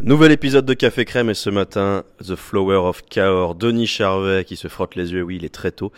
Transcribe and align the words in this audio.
Nouvel 0.00 0.32
épisode 0.32 0.66
de 0.66 0.74
Café 0.74 1.04
Crème 1.04 1.30
et 1.30 1.34
ce 1.34 1.50
matin, 1.50 2.02
The 2.18 2.34
Flower 2.34 2.78
of 2.78 3.02
Cahors, 3.02 3.54
Denis 3.54 3.86
Charvet 3.86 4.44
qui 4.44 4.56
se 4.56 4.66
frotte 4.66 4.96
les 4.96 5.12
yeux, 5.12 5.22
oui 5.22 5.36
il 5.36 5.44
est 5.44 5.54
très 5.54 5.70
tôt. 5.70 5.92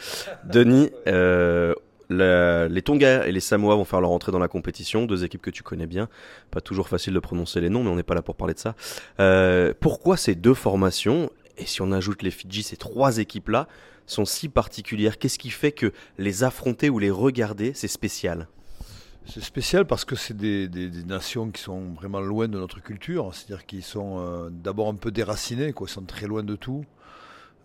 Denis, 0.45 0.91
euh, 1.07 1.75
les 2.11 2.83
Tonga 2.83 3.27
et 3.27 3.33
les 3.33 3.41
Samoa 3.41 3.75
vont 3.75 3.87
faire 3.87 4.03
leur 4.03 4.11
entrée 4.11 4.33
dans 4.33 4.39
la 4.39 4.49
compétition, 4.49 5.07
deux 5.07 5.25
équipes 5.25 5.41
que 5.41 5.51
tu 5.51 5.63
connais 5.63 5.87
bien, 5.87 6.11
pas 6.51 6.61
toujours 6.61 6.89
facile 6.89 7.15
de 7.15 7.21
prononcer 7.21 7.63
les 7.63 7.71
noms 7.71 7.83
mais 7.83 7.91
on 7.91 7.97
n'est 7.97 8.03
pas 8.03 8.15
là 8.15 8.21
pour 8.21 8.37
parler 8.37 8.53
de 8.53 8.59
ça. 8.59 8.75
Euh, 9.19 9.73
pourquoi 9.81 10.19
ces 10.19 10.35
deux 10.35 10.55
formations, 10.55 11.31
et 11.57 11.65
si 11.65 11.81
on 11.81 11.91
ajoute 11.91 12.23
les 12.23 12.31
Fidji, 12.31 12.63
ces 12.63 12.77
trois 12.77 13.17
équipes-là, 13.17 13.67
sont 14.05 14.27
si 14.27 14.51
particulières. 14.51 15.19
Qu'est-ce 15.19 15.39
qui 15.39 15.51
fait 15.51 15.73
que 15.73 15.93
les 16.19 16.45
affronter 16.45 16.91
ou 16.91 16.99
les 16.99 17.11
regarder, 17.11 17.73
c'est 17.75 17.89
spécial? 17.89 18.47
C'est 19.29 19.43
spécial 19.43 19.87
parce 19.87 20.05
que 20.05 20.15
c'est 20.15 20.37
des, 20.37 20.69
nations 21.05 21.51
qui 21.51 21.61
sont 21.61 21.93
vraiment 21.95 22.21
loin 22.21 22.49
de 22.49 22.59
notre 22.59 22.81
culture, 22.81 23.35
c'est-à-dire 23.35 23.67
qu'ils 23.67 23.83
sont 23.83 24.19
euh, 24.19 24.51
d'abord 24.51 24.89
un 24.89 24.95
peu 24.95 25.11
déracinés, 25.11 25.73
quoi, 25.73 25.87
ils 25.89 25.93
sont 25.93 26.03
très 26.03 26.27
loin 26.27 26.43
de 26.43 26.57
tout. 26.57 26.85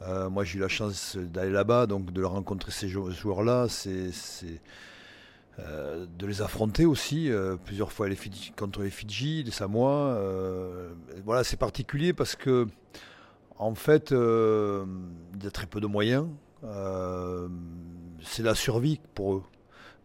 Euh, 0.02 0.30
moi 0.30 0.44
j'ai 0.44 0.58
eu 0.58 0.62
la 0.62 0.68
chance 0.68 1.18
d'aller 1.18 1.52
là-bas, 1.52 1.86
donc 1.86 2.12
de 2.12 2.24
rencontrer 2.24 2.72
ces 2.72 2.90
joueurs-là, 2.90 3.68
euh, 5.60 6.06
de 6.18 6.26
les 6.26 6.42
affronter 6.42 6.86
aussi, 6.86 7.30
plusieurs 7.66 7.92
fois 7.92 8.08
contre 8.58 8.82
les 8.82 8.90
Fidji, 8.90 9.44
les 9.44 9.52
Samoa. 9.52 10.18
voilà, 11.24 11.44
c'est 11.44 11.58
particulier 11.58 12.14
parce 12.14 12.36
que 12.36 12.68
en 13.60 13.76
fait, 13.76 14.10
il 14.10 15.44
y 15.44 15.48
a 15.48 15.52
très 15.52 15.68
peu 15.68 15.80
de 15.80 15.88
moyens. 15.88 16.28
c'est 18.24 18.44
la 18.44 18.56
survie 18.56 19.00
pour 19.14 19.36
eux. 19.36 19.44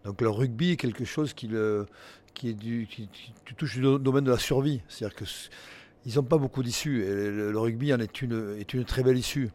Donc 0.06 0.20
le 0.20 0.30
rugby 0.30 0.72
est 0.72 0.76
quelque 0.76 1.04
chose 1.04 1.34
qui, 1.34 1.48
le, 1.48 1.86
qui, 2.32 2.50
est 2.50 2.54
du, 2.54 2.86
qui, 2.86 3.08
touche 3.56 3.76
le 3.76 3.98
domaine 3.98 4.24
de 4.24 4.30
la 4.30 4.38
survie. 4.38 4.80
C'est-à-dire 4.88 5.16
qu'ils 5.16 6.14
n'ont 6.14 6.22
pas 6.22 6.38
beaucoup 6.38 6.62
d'issues. 6.62 7.04
Le, 7.04 7.58
rugby 7.58 7.92
en 7.92 7.98
est 7.98 8.22
une, 8.22 8.56
est 8.58 8.72
une 8.72 8.84
très 8.84 9.02
belle 9.02 9.18
issue. 9.18 9.50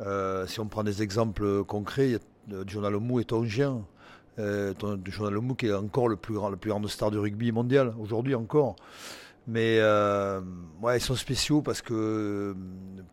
Euh, 0.00 0.46
si 0.46 0.58
on 0.58 0.66
prend 0.66 0.82
des 0.82 1.02
exemples 1.02 1.62
concrets, 1.64 2.08
il 2.08 2.12
y 2.12 2.16
a 2.16 2.18
euh, 2.52 2.64
Jonah 2.66 2.90
Lomou 2.90 3.20
et 3.20 3.24
Tongien. 3.24 3.86
Euh, 4.40 4.74
Jonah 5.04 5.30
Lomou 5.30 5.54
qui 5.54 5.66
est 5.66 5.72
encore 5.72 6.08
le 6.08 6.16
plus 6.16 6.34
grand, 6.34 6.50
le 6.50 6.56
plus 6.56 6.70
grand 6.70 6.84
star 6.88 7.12
du 7.12 7.18
rugby 7.18 7.52
mondial, 7.52 7.94
aujourd'hui 8.00 8.34
encore. 8.34 8.74
Mais 9.46 9.78
euh, 9.78 10.40
ouais, 10.82 10.98
ils 10.98 11.00
sont 11.00 11.14
spéciaux 11.14 11.62
parce 11.62 11.82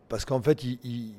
parce 0.08 0.24
qu'en 0.24 0.42
fait, 0.42 0.64
ils 0.64 1.14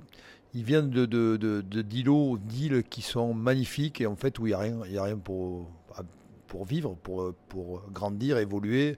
viennent 0.62 0.92
de, 0.92 1.06
de, 1.06 1.62
d'îles 1.82 2.84
qui 2.84 3.02
sont 3.02 3.34
magnifiques 3.34 4.02
et 4.02 4.06
en 4.06 4.16
fait 4.16 4.38
où 4.38 4.46
il 4.46 4.50
n'y 4.50 4.54
a 4.54 4.59
rien, 4.59 4.82
a 4.82 5.04
rien 5.04 5.18
pour, 5.18 5.72
pour 6.48 6.66
vivre, 6.66 6.96
pour, 7.02 7.34
pour 7.50 7.82
grandir, 7.92 8.38
évoluer. 8.38 8.98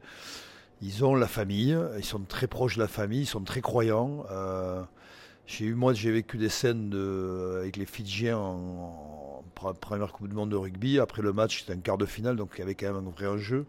Ils 0.82 1.06
ont 1.06 1.16
la 1.16 1.28
famille, 1.28 1.78
ils 1.98 2.04
sont 2.04 2.20
très 2.20 2.48
proches 2.48 2.76
de 2.76 2.82
la 2.82 2.90
famille, 2.90 3.22
ils 3.22 3.28
sont 3.28 3.44
très 3.44 3.62
croyants. 3.62 4.26
Euh, 4.30 4.84
j'ai 5.48 5.66
eu 5.66 5.76
moi 5.76 5.94
j'ai 5.94 6.12
vécu 6.12 6.38
des 6.38 6.50
scènes 6.50 6.92
avec 7.58 7.78
les 7.78 7.86
Fidjiens 7.86 8.38
en, 8.38 9.44
première 9.80 10.12
Coupe 10.12 10.28
du 10.28 10.36
Monde 10.36 10.50
de 10.50 10.56
rugby. 10.58 11.00
Après 11.00 11.22
le 11.22 11.32
match, 11.32 11.62
c'était 11.62 11.74
un 11.74 11.80
quart 11.80 11.98
de 11.98 12.06
finale, 12.06 12.36
donc 12.36 12.52
il 12.56 12.60
y 12.60 12.62
avait 12.62 12.76
quand 12.76 12.94
même 12.94 13.08
un 13.08 13.10
vrai 13.10 13.28
enjeu. 13.28 13.66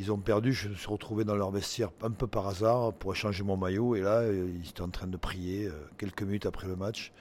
Ils 0.00 0.10
ont 0.10 0.16
perdu, 0.16 0.54
je 0.54 0.70
me 0.70 0.74
suis 0.74 0.88
retrouvé 0.88 1.24
dans 1.24 1.34
leur 1.34 1.50
vestiaire 1.50 1.90
un 2.00 2.10
peu 2.10 2.26
par 2.26 2.48
hasard 2.48 2.94
pour 2.94 3.12
échanger 3.12 3.42
mon 3.42 3.58
maillot. 3.58 3.96
Et 3.96 4.00
là, 4.00 4.24
ils 4.32 4.66
étaient 4.66 4.80
en 4.80 4.88
train 4.88 5.06
de 5.06 5.18
prier 5.18 5.66
euh, 5.66 5.72
quelques 5.98 6.22
minutes 6.22 6.46
après 6.46 6.66
le 6.66 6.74
match. 6.74 7.12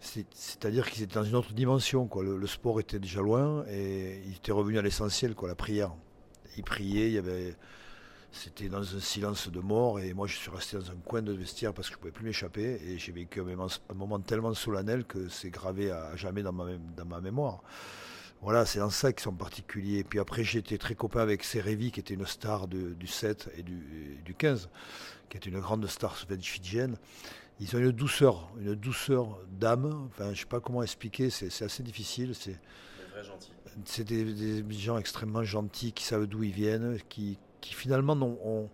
C'est-à-dire 0.00 0.90
qu'ils 0.90 1.02
étaient 1.02 1.16
dans 1.16 1.24
une 1.24 1.34
autre 1.34 1.52
dimension. 1.52 2.08
Le, 2.22 2.46
sport 2.46 2.80
était 2.80 2.98
déjà 2.98 3.20
loin 3.20 3.66
et 3.68 4.22
ils 4.24 4.36
étaient 4.36 4.50
revenus 4.52 4.78
à 4.78 4.82
l'essentiel, 4.82 5.34
la 5.46 5.54
prière. 5.54 5.92
Ils 6.56 6.64
priaient, 6.64 7.22
c'était 8.32 8.70
dans 8.70 8.96
un 8.96 9.00
silence 9.00 9.50
de 9.50 9.60
mort 9.60 10.00
et 10.00 10.14
moi 10.14 10.26
je 10.26 10.36
suis 10.36 10.50
resté 10.50 10.78
dans 10.78 10.90
un 10.90 10.96
coin 11.04 11.20
de 11.20 11.32
vestiaire 11.32 11.74
parce 11.74 11.88
que 11.88 11.94
je 11.94 11.98
ne 11.98 12.00
pouvais 12.00 12.12
plus 12.12 12.24
m'échapper 12.24 12.80
et 12.86 12.96
j'ai 12.96 13.12
vécu 13.12 13.42
un 13.42 13.94
moment, 13.94 14.20
tellement 14.20 14.54
solennel 14.54 15.04
que 15.04 15.28
c'est 15.28 15.50
gravé 15.50 15.90
à 15.90 16.16
jamais 16.16 16.42
dans 16.42 16.52
ma, 16.52 16.64
dans 16.96 17.04
ma 17.04 17.20
mémoire. 17.20 17.62
Voilà, 18.44 18.66
c'est 18.66 18.78
dans 18.78 18.90
ça 18.90 19.10
qu'ils 19.10 19.22
sont 19.22 19.32
particuliers. 19.32 20.04
Puis 20.04 20.18
après, 20.18 20.44
j'étais 20.44 20.76
très 20.76 20.94
copain 20.94 21.20
avec 21.20 21.42
Serevi, 21.44 21.90
qui 21.90 22.00
était 22.00 22.12
une 22.12 22.26
star 22.26 22.68
du 22.68 23.06
7 23.06 23.48
et 23.56 23.62
du, 23.62 24.20
du, 24.22 24.34
15, 24.34 24.68
qui 25.30 25.38
est 25.38 25.46
une 25.46 25.60
grande 25.60 25.86
star 25.86 26.14
fidjienne. 26.14 26.98
Ils 27.58 27.74
ont 27.74 27.78
une 27.78 27.90
douceur, 27.90 28.52
une 28.60 28.74
douceur 28.74 29.38
d'âme. 29.50 30.08
Enfin, 30.10 30.26
je 30.26 30.30
ne 30.30 30.34
sais 30.34 30.44
pas 30.44 30.60
comment 30.60 30.82
expliquer, 30.82 31.30
c'est 31.30 31.62
assez 31.62 31.82
difficile. 31.82 32.34
C'est 32.34 32.60
C'est 33.86 34.04
des, 34.04 34.62
gens 34.78 34.98
extrêmement 34.98 35.42
gentils 35.42 35.94
qui 35.94 36.04
savent 36.04 36.26
d'où 36.26 36.42
ils 36.42 36.52
viennent, 36.52 36.98
qui, 37.08 37.38
qui 37.62 37.72
finalement 37.72 38.14
n'ont 38.14 38.68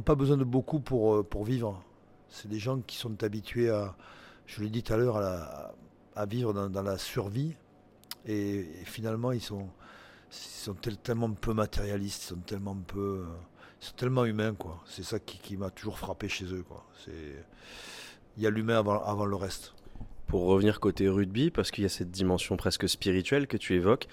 pas 0.00 0.14
besoin 0.14 0.36
de 0.36 0.44
beaucoup 0.44 0.78
pour, 0.78 1.16
euh, 1.16 1.22
pour 1.24 1.44
vivre. 1.44 1.82
C'est 2.28 2.46
des 2.46 2.60
gens 2.60 2.78
qui 2.82 2.96
sont 2.96 3.20
habitués 3.24 3.68
à, 3.68 3.96
je 4.46 4.62
l'ai 4.62 4.70
dit 4.70 4.84
tout 4.84 4.92
à 4.92 4.96
l'heure, 4.96 5.16
à, 5.16 5.72
à, 6.14 6.26
vivre 6.26 6.54
dans, 6.54 6.70
dans 6.70 6.82
la 6.82 6.96
survie 6.96 7.56
et, 8.26 8.66
finalement, 8.84 9.32
ils 9.32 9.40
sont, 9.40 9.68
sont 10.30 10.74
tellement 10.74 11.30
peu 11.30 11.52
matérialistes, 11.52 12.24
ils 12.24 12.28
sont 12.28 12.36
tellement 12.36 12.76
peu, 12.76 13.24
sont 13.80 13.94
tellement 13.96 14.24
humains, 14.24 14.54
quoi. 14.54 14.82
C'est 14.86 15.04
ça 15.04 15.18
qui, 15.18 15.56
m'a 15.56 15.70
toujours 15.70 15.98
frappé 15.98 16.28
chez 16.28 16.46
eux, 16.46 16.64
quoi. 16.66 16.86
C'est, 17.04 17.44
il 18.36 18.42
y 18.42 18.46
a 18.46 18.50
l'humain 18.50 18.78
avant, 18.78 19.02
avant 19.02 19.24
le 19.24 19.36
reste. 19.36 19.74
Pour 20.26 20.44
revenir 20.44 20.80
côté 20.80 21.08
rugby, 21.08 21.50
parce 21.50 21.70
qu'il 21.70 21.82
y 21.82 21.86
a 21.86 21.90
cette 21.90 22.10
dimension 22.10 22.56
presque 22.56 22.88
spirituelle 22.88 23.46
que 23.46 23.56
tu 23.56 23.74
évoques, 23.74 24.06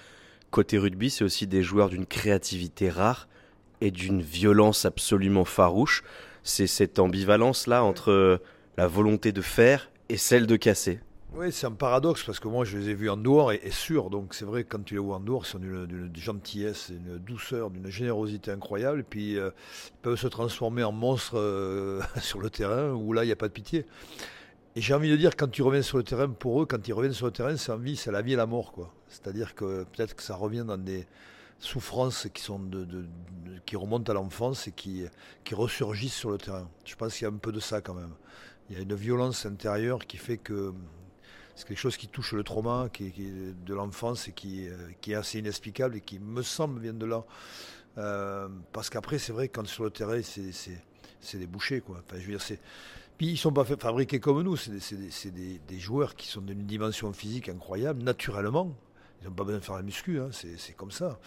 côté 0.49 0.77
rugby, 0.77 1.09
c'est 1.09 1.23
aussi 1.23 1.47
des 1.47 1.61
joueurs 1.61 1.89
d'une 1.89 2.05
créativité 2.05 2.89
rare 2.89 3.27
et 3.81 3.91
d'une 3.91 4.21
violence 4.21 4.85
absolument 4.85 5.45
farouche. 5.45 6.03
C'est 6.43 6.67
cette 6.67 6.97
ambivalence-là 6.97 7.83
entre 7.83 8.41
la 8.77 8.87
volonté 8.87 9.31
de 9.31 9.41
faire 9.41 9.91
et 10.09 10.17
celle 10.17 10.47
de 10.47 10.55
casser. 10.55 10.99
Oui, 11.39 11.51
c'est 11.51 11.67
un 11.67 11.71
paradoxe 11.71 12.23
parce 12.23 12.39
que 12.39 12.47
moi 12.47 12.65
je 12.65 12.79
les 12.79 12.89
ai 12.89 12.93
vus 12.95 13.11
en 13.11 13.17
dehors 13.17 13.51
et, 13.51 13.69
sûr. 13.69 14.09
Donc 14.09 14.33
c'est 14.33 14.43
vrai 14.43 14.63
que 14.63 14.69
quand 14.69 14.83
tu 14.83 14.95
les 14.95 14.99
vois 14.99 15.17
en 15.17 15.19
dehors, 15.19 15.43
ils 15.45 15.49
sont 15.49 15.59
d'une 15.59 16.09
gentillesse, 16.15 16.89
d'une 16.89 17.19
douceur, 17.19 17.69
d'une 17.69 17.91
générosité 17.91 18.49
incroyable. 18.49 19.01
Et 19.01 19.03
puis 19.03 19.37
euh, 19.37 19.51
ils 19.85 20.01
peuvent 20.01 20.17
se 20.17 20.25
transformer 20.25 20.83
en 20.83 20.91
monstres 20.91 21.37
euh, 21.37 22.01
sur 22.21 22.39
le 22.39 22.49
terrain 22.49 22.91
où 22.91 23.13
là 23.13 23.23
il 23.23 23.27
n'y 23.27 23.31
a 23.31 23.35
pas 23.35 23.49
de 23.49 23.53
pitié. 23.53 23.85
Et 24.75 24.81
j'ai 24.81 24.95
envie 24.95 25.11
de 25.11 25.15
dire, 25.15 25.35
quand 25.35 25.47
tu 25.47 25.61
reviens 25.61 25.83
sur 25.83 25.97
le 25.97 26.03
terrain, 26.03 26.27
pour 26.27 26.59
eux, 26.59 26.65
quand 26.65 26.87
ils 26.87 26.93
reviennent 26.93 27.13
sur 27.13 27.27
le 27.27 27.31
terrain, 27.31 27.55
c'est 27.55 28.11
la 28.11 28.21
vie 28.23 28.33
et 28.33 28.35
la 28.35 28.47
mort. 28.47 28.73
C'est-à-dire 29.07 29.53
que 29.53 29.83
peut-être 29.83 30.15
que 30.15 30.23
ça 30.23 30.35
revient 30.35 30.65
dans 30.67 30.77
des 30.79 31.05
souffrances 31.59 32.27
qui, 32.33 32.41
sont 32.41 32.61
qui 33.67 33.75
remontent 33.75 34.11
à 34.11 34.15
l'enfance 34.15 34.67
et 34.67 34.71
qui, 34.71 35.05
qui 35.43 35.53
ressurgissent 35.53 36.15
sur 36.15 36.31
le 36.31 36.39
terrain. 36.39 36.67
Je 36.83 36.95
pense 36.95 37.13
qu'il 37.13 37.27
y 37.27 37.29
a 37.29 37.33
un 37.33 37.37
peu 37.37 37.51
de 37.51 37.59
ça 37.59 37.81
quand 37.81 37.93
même. 37.93 38.13
Il 38.69 38.75
y 38.75 38.79
a 38.79 38.81
une 38.81 38.95
violence 38.95 39.45
intérieure 39.45 40.05
qui 40.07 40.17
fait 40.17 40.37
que 40.37 40.73
c'est 41.57 41.67
quelque 41.67 41.79
chose 41.79 41.97
qui 41.97 42.07
touche 42.07 42.33
le 42.33 42.43
trauma 42.43 42.87
qui, 42.93 43.11
de 43.11 43.73
l'enfance 43.73 44.27
et 44.27 44.31
qui, 44.31 44.69
euh, 44.69 44.75
qui, 45.01 45.13
est 45.13 45.15
assez 45.15 45.39
inexplicable 45.39 45.95
et 45.95 46.01
qui 46.01 46.19
me 46.19 46.43
semble 46.43 46.79
vient 46.79 46.93
de 46.93 47.05
là. 47.07 47.23
Euh, 47.97 48.47
parce 48.73 48.91
qu'après, 48.91 49.17
c'est 49.17 49.31
vrai, 49.31 49.49
quand 49.49 49.65
sur 49.65 49.83
le 49.83 49.89
terrain, 49.89 50.21
c'est 50.21 51.37
des 51.39 51.47
bouchers. 51.47 51.81
Enfin, 51.89 52.19
je 52.19 52.27
veux 52.27 52.37
dire, 52.37 52.57
Puis 53.17 53.27
ils 53.29 53.31
ne 53.31 53.37
sont 53.37 53.51
pas 53.51 53.65
fabriqués 53.65 54.19
comme 54.19 54.43
nous, 54.43 54.55
c'est 54.55 55.31
des, 55.31 55.59
des, 55.67 55.79
joueurs 55.79 56.15
qui 56.15 56.27
sont 56.27 56.41
d'une 56.41 56.67
dimension 56.67 57.11
physique 57.11 57.49
incroyable, 57.49 58.03
naturellement. 58.03 58.75
Ils 59.21 59.27
n'ont 59.27 59.33
pas 59.33 59.43
besoin 59.43 59.59
de 59.59 59.65
faire 59.65 59.77
la 59.77 59.81
muscu, 59.81 60.19
hein, 60.19 60.29
c'est 60.31 60.73
comme 60.73 60.91
ça. 60.91 61.19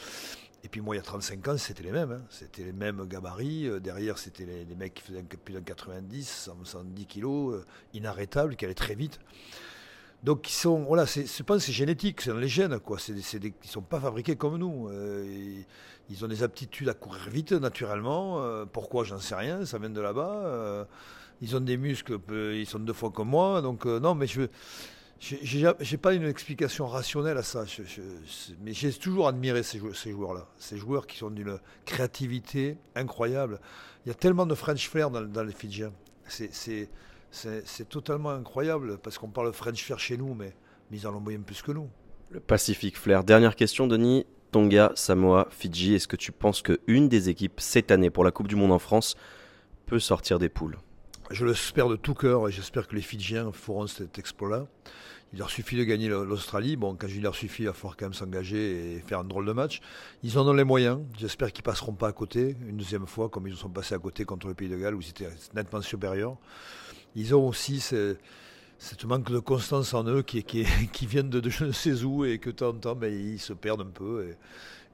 Et 0.63 0.69
puis 0.69 0.81
moi, 0.81 0.95
il 0.95 0.99
y 0.99 1.01
a 1.01 1.05
35 1.05 1.49
ans, 1.49 1.59
c'était 1.59 1.83
les 1.83 1.91
mêmes. 1.91 2.13
Hein. 2.13 2.23
C'était 2.31 2.63
les 2.63 2.73
mêmes 2.73 3.05
gabarits. 3.09 3.67
Euh, 3.67 3.81
derrière, 3.81 4.17
c'était 4.17 4.47
les, 4.47 4.77
mecs 4.77 4.95
qui 4.95 5.03
faisaient 5.03 5.25
plus 5.25 5.55
d'un 5.55 5.63
90, 5.63 6.51
110 6.63 7.07
kilos, 7.07 7.65
inarrêtables, 7.95 8.55
qui 8.55 8.65
allaient 8.65 8.75
très 8.75 8.95
vite. 8.95 9.19
Donc 10.23 10.51
ils 10.51 10.55
sont, 10.55 10.81
voilà, 10.81 11.07
c'est 11.07 11.43
pas 11.45 11.59
c'est 11.59 11.73
génétique, 11.73 12.21
c'est 12.21 12.31
dans 12.31 12.37
les 12.37 12.49
gènes 12.49 12.79
quoi. 12.79 12.99
C'est 12.99 13.15
ils 13.15 13.55
sont 13.65 13.81
pas 13.81 14.01
fabriqués 14.01 14.37
comme 14.37 14.59
nous. 14.59 14.89
Euh, 14.89 15.63
ils 16.11 16.25
ont 16.25 16.29
des 16.29 16.43
aptitudes 16.43 16.89
à 16.91 16.95
courir 16.95 17.31
vite 17.31 17.53
naturellement. 17.53 18.43
Euh, 18.43 18.67
pourquoi 18.71 19.05
j'en 19.05 19.19
sais 19.19 19.35
rien, 19.35 19.65
ça 19.65 19.79
vient 19.79 19.89
de 19.89 20.01
là-bas. 20.01 20.43
Euh, 20.45 20.85
ils 21.41 21.57
ont 21.57 21.61
des 21.61 21.79
muscles, 21.79 22.19
ils 22.31 22.67
sont 22.67 22.81
deux 22.81 22.93
fois 22.93 23.11
comme 23.11 23.29
moi. 23.29 23.63
Donc 23.63 23.87
non, 23.87 24.15
mais 24.15 24.27
je 24.27 24.43
j'ai 25.21 25.97
pas 25.99 26.15
une 26.15 26.25
explication 26.25 26.87
rationnelle 26.87 27.39
à 27.39 27.43
ça. 27.43 27.65
mais 28.63 28.73
j'ai 28.73 28.93
toujours 28.93 29.29
admiré 29.29 29.63
ces, 29.63 29.81
ces 29.95 30.11
joueurs-là, 30.13 30.47
ces 30.59 30.77
joueurs 30.77 31.07
qui 31.07 31.19
sont 31.19 31.31
d'une 31.31 31.59
créativité 31.87 32.79
incroyable. 32.95 33.61
Il 34.05 34.09
y 34.09 34.13
a 34.13 34.15
tellement 34.15 34.47
de 34.47 34.55
French 34.55 34.89
flair 34.89 35.11
dans, 35.11 35.23
dans 35.23 35.45
les 35.45 35.53
Fidjiens. 35.53 35.93
C'est 36.27 36.89
c'est 37.31 37.89
totalement 37.89 38.31
incroyable 38.31 38.99
parce 38.99 39.19
qu'on 39.19 39.29
parle 39.29 39.53
French 39.53 39.85
Fair 39.85 39.99
chez 39.99 40.17
nous, 40.17 40.35
mais, 40.35 40.55
ils 40.91 41.07
en 41.07 41.15
ont 41.15 41.21
moyen 41.21 41.41
plus 41.41 41.63
que 41.63 41.73
nous. 41.73 41.89
Le 42.31 42.41
Pacific 42.41 42.97
Flair. 42.97 43.25
Dernière 43.25 43.57
question, 43.57 43.87
Denis. 43.87 44.27
Tonga, 44.51 44.91
Samoa, 44.97 45.47
Fidji, 45.51 45.95
est-ce 45.95 46.09
que 46.09 46.17
tu 46.17 46.33
penses 46.33 46.63
qu'une 46.63 47.09
des 47.09 47.29
équipes 47.29 47.61
cette 47.61 47.93
année 47.93 48.11
pour 48.11 48.25
la 48.25 48.33
Coupe 48.33 48.49
du 48.49 48.57
Monde 48.57 48.73
en 48.73 48.81
France 48.81 49.15
peut 49.87 50.01
sortir 50.01 50.41
des 50.41 50.49
poules? 50.49 50.77
Je 51.31 51.45
l'espère 51.47 51.89
de 51.89 51.97
tout 51.97 52.15
cœur 52.15 52.49
et 52.49 52.53
j'espère 52.53 52.89
que 52.89 52.97
les 52.97 53.03
Fidjiens 53.03 53.53
feront 53.53 53.87
cet 53.87 54.19
exploit-là. 54.19 54.67
Il 55.33 55.39
leur 55.39 55.49
suffit 55.49 55.77
de 55.77 55.85
gagner 55.85 56.09
l'Australie. 56.09 56.75
Bon, 56.75 56.97
quand 56.97 57.07
il 57.07 57.23
leur 57.23 57.37
suffit, 57.37 57.63
il 57.63 57.67
va 57.67 57.73
falloir 57.73 57.97
quand 57.97 58.07
même 58.07 58.15
s'engager 58.15 58.97
et 58.97 58.99
faire 58.99 59.21
un 59.21 59.25
drôle 59.25 59.47
de 59.47 59.53
match. 59.53 59.81
Ils 60.25 60.37
en 60.39 60.49
ont 60.49 60.53
les 60.53 60.65
moyens. 60.65 60.99
J'espère 61.17 61.53
qu'ils 61.53 61.63
passeront 61.63 61.93
pas 61.93 62.09
à 62.09 62.13
côté 62.13 62.57
une 62.69 62.77
deuxième 62.77 63.07
fois, 63.07 63.29
comme 63.29 63.47
ils 63.47 63.55
sont 63.55 63.69
passés 63.69 63.95
à 63.95 63.99
côté 63.99 64.25
contre 64.25 64.49
le 64.49 64.55
Pays 64.55 64.69
de 64.69 64.77
Galles, 64.77 64.97
où 64.97 65.01
ils 65.01 65.11
étaient 65.11 65.29
nettement 65.55 65.81
supérieurs. 65.83 66.37
Ils 67.15 67.33
ont 67.33 67.47
aussi 67.47 67.79
ce, 67.79 68.17
cette 68.79 69.05
manque 69.05 69.31
de 69.31 69.39
constance 69.39 69.95
en 69.95 70.05
eux 70.05 70.23
qui, 70.23 70.43
qui, 70.43 70.67
qui 70.93 71.07
viennent 71.07 71.31
de, 71.31 71.49
je 71.49 71.65
ne 71.65 71.73
sais 71.73 72.03
où 72.03 72.25
et 72.25 72.39
que 72.39 72.51
de 72.51 72.57
temps 72.57 72.71
en 72.71 72.75
temps, 72.75 72.99
ils 73.03 73.39
se 73.39 73.53
perdent 73.53 73.83
un 73.83 73.85
peu. 73.85 74.35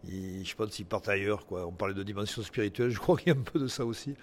Je 0.05 0.55
pense 0.55 0.71
qu'ils 0.71 0.87
partent 0.87 1.09
ailleurs. 1.09 1.45
On 1.51 1.73
parlait 1.73 1.95
de 1.95 2.03
dimension 2.03 2.43
spirituelle, 2.43 2.91
je 2.91 2.99
crois 2.99 3.17
qu'il 3.17 3.33
y 3.33 3.37
a 3.37 3.39
un 3.39 3.43
peu 3.43 3.59
de 3.59 3.67
ça 3.67 3.85
aussi. 3.85 4.15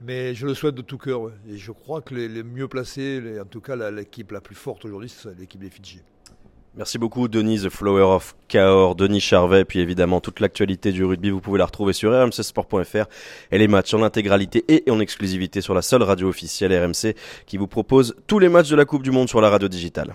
Mais 0.00 0.34
je 0.34 0.46
le 0.46 0.54
souhaite 0.54 0.74
de 0.74 0.82
tout 0.82 0.98
cœur. 0.98 1.30
Et 1.48 1.56
je 1.56 1.72
crois 1.72 2.00
que 2.02 2.14
les, 2.14 2.42
mieux 2.42 2.68
placés, 2.68 3.40
en 3.40 3.46
tout 3.46 3.60
cas 3.60 3.76
l'équipe 3.90 4.30
la, 4.32 4.40
plus 4.40 4.54
forte 4.54 4.84
aujourd'hui, 4.84 5.08
c'est 5.08 5.36
l'équipe 5.38 5.60
des 5.60 5.70
Fidji. 5.70 6.00
Merci 6.76 6.98
beaucoup 6.98 7.26
Denis, 7.26 7.60
The 7.60 7.70
Flower 7.70 8.02
of 8.02 8.36
Cahors, 8.48 8.96
Denis 8.96 9.20
Charvet, 9.20 9.64
puis 9.64 9.78
évidemment 9.78 10.20
toute 10.20 10.40
l'actualité 10.40 10.92
du 10.92 11.04
rugby, 11.04 11.30
vous 11.30 11.40
pouvez 11.40 11.58
la 11.58 11.64
retrouver 11.64 11.94
sur 11.94 12.12
rmcsport.fr 12.12 13.06
et 13.50 13.56
les 13.56 13.66
matchs 13.66 13.94
en 13.94 14.02
intégralité 14.02 14.62
et 14.68 14.90
en 14.90 15.00
exclusivité 15.00 15.62
sur 15.62 15.72
la 15.72 15.80
seule 15.80 16.02
radio 16.02 16.28
officielle 16.28 16.78
RMC 16.78 17.14
qui 17.46 17.56
vous 17.56 17.66
propose 17.66 18.14
tous 18.26 18.38
les 18.38 18.50
matchs 18.50 18.68
de 18.68 18.76
la 18.76 18.84
Coupe 18.84 19.02
du 19.02 19.10
Monde 19.10 19.30
sur 19.30 19.40
la 19.40 19.48
radio 19.48 19.68
digitale. 19.68 20.12